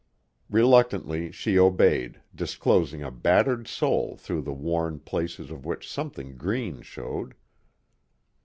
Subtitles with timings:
[0.49, 6.81] Reluctantly she obeyed, disclosing a battered sole through the worn places of which something green
[6.81, 7.35] showed.